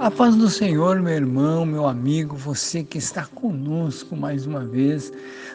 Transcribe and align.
A 0.00 0.10
paz 0.10 0.34
do 0.34 0.48
Senhor, 0.48 0.98
meu 1.02 1.12
irmão, 1.12 1.66
meu 1.66 1.86
amigo, 1.86 2.34
você 2.34 2.82
que 2.82 2.96
está 2.96 3.26
conosco 3.26 4.16
mais 4.16 4.46
uma 4.46 4.64
vez 4.64 5.12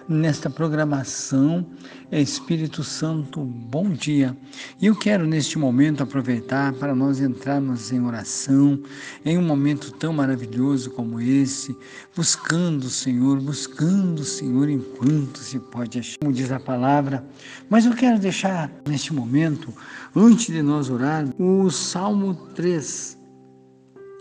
nesta 0.07 0.51
programação 0.51 1.65
Espírito 2.11 2.83
Santo, 2.83 3.39
bom 3.43 3.89
dia. 3.89 4.37
E 4.79 4.85
eu 4.85 4.95
quero 4.95 5.25
neste 5.25 5.57
momento 5.57 6.03
aproveitar 6.03 6.73
para 6.73 6.93
nós 6.93 7.19
entrarmos 7.19 7.91
em 7.91 8.05
oração, 8.05 8.79
em 9.25 9.35
um 9.35 9.41
momento 9.41 9.91
tão 9.93 10.13
maravilhoso 10.13 10.91
como 10.91 11.19
esse, 11.19 11.75
buscando 12.15 12.83
o 12.83 12.89
Senhor, 12.89 13.41
buscando 13.41 14.19
o 14.19 14.25
Senhor 14.25 14.69
enquanto 14.69 15.39
se 15.39 15.57
pode 15.57 15.97
achar, 15.97 16.19
como 16.19 16.31
diz 16.31 16.51
a 16.51 16.59
palavra. 16.59 17.25
Mas 17.67 17.87
eu 17.87 17.95
quero 17.95 18.19
deixar 18.19 18.71
neste 18.87 19.11
momento, 19.11 19.73
antes 20.15 20.53
de 20.53 20.61
nós 20.61 20.87
orar, 20.91 21.25
o 21.39 21.71
Salmo 21.71 22.35
3 22.53 23.24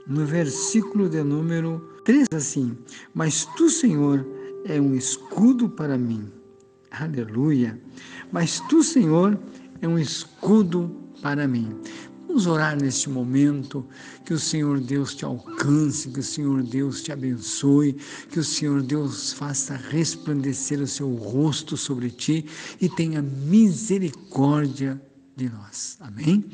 no 0.06 0.26
versículo 0.26 1.08
de 1.08 1.22
número 1.22 1.78
3, 2.04 2.28
assim: 2.34 2.76
Mas 3.14 3.46
tu, 3.56 3.70
Senhor, 3.70 4.26
é 4.64 4.80
um 4.80 4.94
escudo 4.94 5.68
para 5.68 5.96
mim. 5.96 6.30
Aleluia. 6.90 7.80
Mas 8.30 8.60
tu, 8.68 8.82
Senhor, 8.82 9.38
é 9.80 9.88
um 9.88 9.98
escudo 9.98 10.94
para 11.22 11.48
mim. 11.48 11.74
Vamos 12.26 12.46
orar 12.46 12.76
neste 12.80 13.08
momento, 13.08 13.86
que 14.24 14.34
o 14.34 14.38
Senhor 14.38 14.80
Deus 14.80 15.14
te 15.14 15.24
alcance, 15.24 16.08
que 16.08 16.20
o 16.20 16.22
Senhor 16.22 16.62
Deus 16.62 17.02
te 17.02 17.12
abençoe, 17.12 17.96
que 18.30 18.40
o 18.40 18.44
Senhor 18.44 18.82
Deus 18.82 19.32
faça 19.32 19.76
resplandecer 19.76 20.80
o 20.80 20.86
seu 20.86 21.14
rosto 21.14 21.76
sobre 21.76 22.10
ti 22.10 22.44
e 22.80 22.88
tenha 22.88 23.22
misericórdia 23.22 25.00
de 25.36 25.48
nós. 25.48 25.96
Amém? 26.00 26.44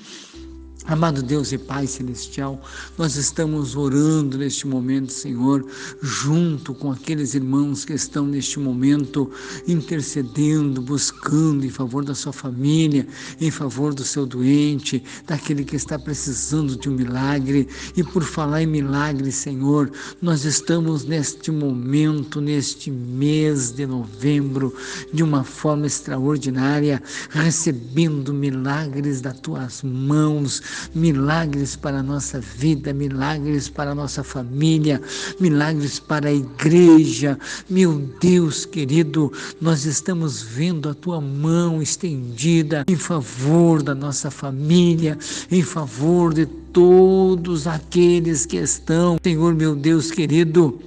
Amado 0.86 1.22
Deus 1.22 1.52
e 1.52 1.58
Pai 1.58 1.86
Celestial, 1.86 2.60
nós 2.96 3.14
estamos 3.14 3.76
orando 3.76 4.38
neste 4.38 4.66
momento, 4.66 5.12
Senhor, 5.12 5.64
junto 6.00 6.72
com 6.72 6.90
aqueles 6.90 7.34
irmãos 7.34 7.84
que 7.84 7.92
estão 7.92 8.26
neste 8.26 8.58
momento 8.58 9.30
intercedendo, 9.68 10.80
buscando 10.80 11.66
em 11.66 11.70
favor 11.70 12.02
da 12.02 12.14
sua 12.14 12.32
família, 12.32 13.06
em 13.38 13.50
favor 13.50 13.92
do 13.92 14.02
seu 14.02 14.24
doente, 14.24 15.04
daquele 15.26 15.64
que 15.64 15.76
está 15.76 15.98
precisando 15.98 16.74
de 16.76 16.88
um 16.88 16.92
milagre. 16.92 17.68
E 17.94 18.02
por 18.02 18.24
falar 18.24 18.62
em 18.62 18.66
milagre, 18.66 19.30
Senhor, 19.30 19.92
nós 20.20 20.44
estamos 20.46 21.04
neste 21.04 21.50
momento, 21.50 22.40
neste 22.40 22.90
mês 22.90 23.70
de 23.70 23.86
novembro, 23.86 24.74
de 25.12 25.22
uma 25.22 25.44
forma 25.44 25.86
extraordinária, 25.86 27.02
recebendo 27.28 28.32
milagres 28.32 29.20
das 29.20 29.38
tuas 29.40 29.82
mãos 29.82 30.69
milagres 30.94 31.76
para 31.76 31.98
a 31.98 32.02
nossa 32.02 32.40
vida, 32.40 32.92
milagres 32.92 33.68
para 33.68 33.92
a 33.92 33.94
nossa 33.94 34.22
família, 34.22 35.00
milagres 35.38 35.98
para 35.98 36.28
a 36.28 36.32
igreja. 36.32 37.38
Meu 37.68 37.98
Deus 38.20 38.64
querido, 38.64 39.32
nós 39.60 39.84
estamos 39.84 40.42
vendo 40.42 40.88
a 40.88 40.94
tua 40.94 41.20
mão 41.20 41.82
estendida 41.82 42.84
em 42.88 42.96
favor 42.96 43.82
da 43.82 43.94
nossa 43.94 44.30
família, 44.30 45.18
em 45.50 45.62
favor 45.62 46.34
de 46.34 46.46
todos 46.46 47.66
aqueles 47.66 48.46
que 48.46 48.56
estão, 48.56 49.18
Senhor 49.22 49.54
meu 49.54 49.74
Deus 49.74 50.10
querido, 50.10 50.80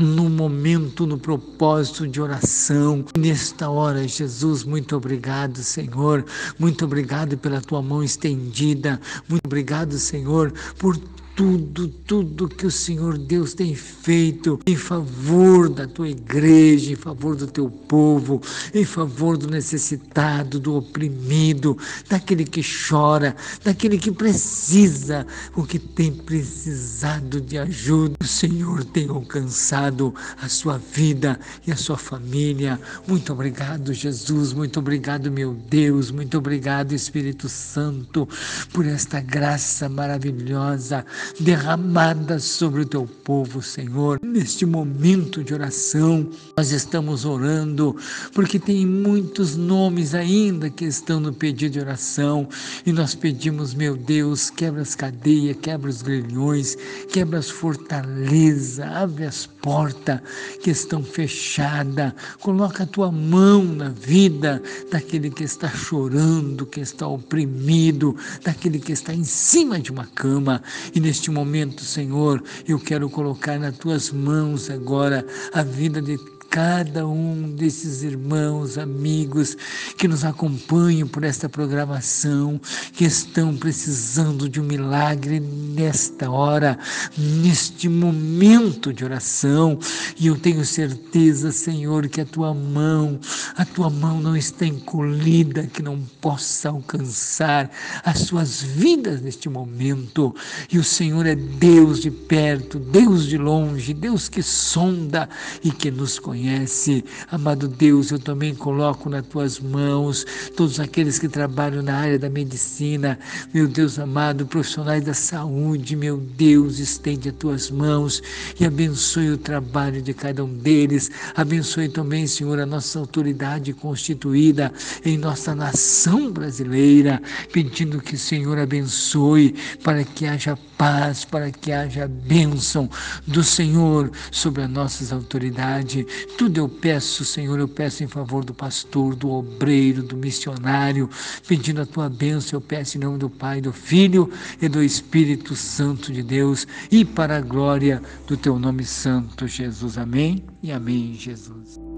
no 0.00 0.30
momento, 0.30 1.06
no 1.06 1.18
propósito 1.18 2.08
de 2.08 2.20
oração. 2.20 3.04
Nesta 3.16 3.68
hora, 3.68 4.08
Jesus, 4.08 4.64
muito 4.64 4.96
obrigado, 4.96 5.58
Senhor. 5.58 6.24
Muito 6.58 6.84
obrigado 6.84 7.36
pela 7.36 7.60
tua 7.60 7.82
mão 7.82 8.02
estendida. 8.02 8.98
Muito 9.28 9.44
obrigado, 9.44 9.98
Senhor, 9.98 10.52
por 10.78 10.98
tudo, 11.40 11.88
tudo 11.88 12.48
que 12.50 12.66
o 12.66 12.70
Senhor 12.70 13.16
Deus 13.16 13.54
tem 13.54 13.74
feito 13.74 14.60
em 14.66 14.76
favor 14.76 15.70
da 15.70 15.86
tua 15.86 16.10
igreja, 16.10 16.92
em 16.92 16.96
favor 16.96 17.34
do 17.34 17.46
teu 17.46 17.70
povo, 17.70 18.42
em 18.74 18.84
favor 18.84 19.38
do 19.38 19.48
necessitado, 19.48 20.60
do 20.60 20.76
oprimido, 20.76 21.78
daquele 22.10 22.44
que 22.44 22.60
chora, 22.62 23.34
daquele 23.64 23.96
que 23.96 24.12
precisa, 24.12 25.26
o 25.56 25.64
que 25.64 25.78
tem 25.78 26.12
precisado 26.12 27.40
de 27.40 27.56
ajuda. 27.56 28.16
O 28.20 28.26
Senhor 28.26 28.84
tem 28.84 29.08
alcançado 29.08 30.14
a 30.42 30.46
sua 30.46 30.76
vida 30.76 31.40
e 31.66 31.72
a 31.72 31.76
sua 31.76 31.96
família. 31.96 32.78
Muito 33.08 33.32
obrigado, 33.32 33.94
Jesus. 33.94 34.52
Muito 34.52 34.78
obrigado, 34.78 35.32
meu 35.32 35.54
Deus. 35.54 36.10
Muito 36.10 36.36
obrigado, 36.36 36.92
Espírito 36.92 37.48
Santo, 37.48 38.28
por 38.74 38.84
esta 38.84 39.22
graça 39.22 39.88
maravilhosa 39.88 41.02
derramada 41.38 42.38
sobre 42.38 42.82
o 42.82 42.86
teu 42.86 43.06
povo, 43.24 43.62
Senhor. 43.62 44.18
Neste 44.22 44.66
momento 44.66 45.44
de 45.44 45.54
oração, 45.54 46.28
nós 46.56 46.72
estamos 46.72 47.24
orando 47.24 47.96
porque 48.32 48.58
tem 48.58 48.86
muitos 48.86 49.56
nomes 49.56 50.14
ainda 50.14 50.70
que 50.70 50.84
estão 50.84 51.20
no 51.20 51.32
pedido 51.32 51.72
de 51.72 51.80
oração. 51.80 52.48
E 52.84 52.92
nós 52.92 53.14
pedimos, 53.14 53.74
meu 53.74 53.96
Deus, 53.96 54.50
quebra 54.50 54.82
as 54.82 54.94
cadeias, 54.94 55.56
quebra 55.60 55.90
os 55.90 56.02
grilhões, 56.02 56.76
quebra 57.12 57.38
as 57.38 57.50
fortalezas, 57.50 58.80
abre 58.80 59.24
as 59.24 59.46
portas 59.46 60.20
que 60.62 60.70
estão 60.70 61.02
fechadas, 61.02 62.12
coloca 62.40 62.84
a 62.84 62.86
tua 62.86 63.12
mão 63.12 63.64
na 63.64 63.88
vida 63.90 64.62
daquele 64.90 65.30
que 65.30 65.44
está 65.44 65.68
chorando, 65.68 66.66
que 66.66 66.80
está 66.80 67.06
oprimido, 67.06 68.16
daquele 68.42 68.78
que 68.78 68.92
está 68.92 69.14
em 69.14 69.24
cima 69.24 69.78
de 69.78 69.90
uma 69.90 70.06
cama. 70.06 70.62
E 70.94 71.00
neste 71.10 71.28
momento, 71.28 71.84
Senhor, 71.84 72.40
eu 72.68 72.78
quero 72.78 73.10
colocar 73.10 73.58
nas 73.58 73.76
tuas 73.76 74.12
mãos 74.12 74.70
agora 74.70 75.26
a 75.52 75.60
vida 75.60 76.00
de 76.00 76.16
cada 76.50 77.06
um 77.06 77.54
desses 77.54 78.02
irmãos, 78.02 78.76
amigos 78.76 79.56
que 79.96 80.08
nos 80.08 80.24
acompanham 80.24 81.06
por 81.06 81.22
esta 81.22 81.48
programação, 81.48 82.60
que 82.92 83.04
estão 83.04 83.56
precisando 83.56 84.48
de 84.48 84.60
um 84.60 84.64
milagre 84.64 85.38
nesta 85.38 86.28
hora, 86.28 86.76
neste 87.16 87.88
momento 87.88 88.92
de 88.92 89.04
oração. 89.04 89.78
E 90.18 90.26
eu 90.26 90.36
tenho 90.36 90.64
certeza, 90.64 91.52
Senhor, 91.52 92.08
que 92.08 92.20
a 92.20 92.26
tua 92.26 92.52
mão, 92.52 93.20
a 93.56 93.64
tua 93.64 93.88
mão 93.88 94.20
não 94.20 94.36
está 94.36 94.66
encolhida, 94.66 95.68
que 95.68 95.82
não 95.82 96.00
possa 96.20 96.70
alcançar 96.70 97.70
as 98.04 98.18
suas 98.22 98.60
vidas 98.60 99.20
neste 99.20 99.48
momento. 99.48 100.34
E 100.70 100.78
o 100.78 100.84
Senhor 100.84 101.26
é 101.26 101.36
Deus 101.36 102.00
de 102.00 102.10
perto, 102.10 102.80
Deus 102.80 103.26
de 103.26 103.38
longe, 103.38 103.94
Deus 103.94 104.28
que 104.28 104.42
sonda 104.42 105.28
e 105.62 105.70
que 105.70 105.92
nos 105.92 106.18
conhece 106.18 106.39
conhece. 106.40 107.04
Amado 107.30 107.68
Deus, 107.68 108.10
eu 108.10 108.18
também 108.18 108.54
coloco 108.54 109.10
nas 109.10 109.26
tuas 109.26 109.60
mãos 109.60 110.24
todos 110.56 110.80
aqueles 110.80 111.18
que 111.18 111.28
trabalham 111.28 111.82
na 111.82 111.94
área 111.94 112.18
da 112.18 112.30
medicina, 112.30 113.18
meu 113.52 113.68
Deus 113.68 113.98
amado, 113.98 114.46
profissionais 114.46 115.04
da 115.04 115.12
saúde, 115.12 115.94
meu 115.94 116.16
Deus, 116.16 116.78
estende 116.78 117.28
as 117.28 117.34
tuas 117.34 117.70
mãos 117.70 118.22
e 118.58 118.64
abençoe 118.64 119.30
o 119.30 119.38
trabalho 119.38 120.00
de 120.00 120.14
cada 120.14 120.44
um 120.44 120.52
deles. 120.52 121.10
Abençoe 121.34 121.88
também, 121.88 122.26
Senhor, 122.26 122.58
a 122.58 122.66
nossa 122.66 122.98
autoridade 122.98 123.72
constituída 123.72 124.72
em 125.04 125.18
nossa 125.18 125.54
nação 125.54 126.30
brasileira, 126.30 127.20
pedindo 127.52 128.00
que 128.00 128.14
o 128.14 128.18
Senhor 128.18 128.58
abençoe 128.58 129.54
para 129.84 130.04
que 130.04 130.26
haja 130.26 130.56
paz, 130.78 131.26
para 131.26 131.50
que 131.50 131.72
haja 131.72 132.08
bênção 132.08 132.88
do 133.26 133.44
Senhor 133.44 134.10
sobre 134.30 134.62
as 134.62 134.70
nossas 134.70 135.12
autoridades. 135.12 136.06
Tudo 136.36 136.58
eu 136.58 136.68
peço, 136.68 137.24
Senhor, 137.24 137.58
eu 137.58 137.68
peço 137.68 138.02
em 138.02 138.06
favor 138.06 138.44
do 138.44 138.54
pastor, 138.54 139.14
do 139.14 139.30
obreiro, 139.30 140.02
do 140.02 140.16
missionário, 140.16 141.08
pedindo 141.46 141.82
a 141.82 141.86
tua 141.86 142.08
bênção, 142.08 142.56
eu 142.56 142.60
peço 142.60 142.96
em 142.96 143.00
nome 143.00 143.18
do 143.18 143.28
Pai, 143.28 143.60
do 143.60 143.72
Filho 143.72 144.30
e 144.60 144.68
do 144.68 144.82
Espírito 144.82 145.54
Santo 145.54 146.12
de 146.12 146.22
Deus 146.22 146.66
e 146.90 147.04
para 147.04 147.36
a 147.36 147.40
glória 147.40 148.02
do 148.26 148.36
teu 148.36 148.58
nome 148.58 148.84
santo, 148.84 149.46
Jesus. 149.46 149.98
Amém 149.98 150.44
e 150.62 150.72
amém, 150.72 151.14
Jesus. 151.14 151.89